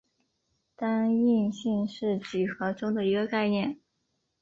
[0.75, 3.79] 单应性是几何中的一个概念。